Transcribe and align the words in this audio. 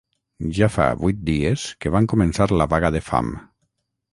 Ja 0.59 0.69
fa 0.77 0.87
vuit 1.01 1.19
dies 1.27 1.65
que 1.85 1.91
van 1.97 2.09
començar 2.15 2.51
la 2.57 2.69
vaga 2.73 2.93
de 2.97 3.03
fam 3.11 3.31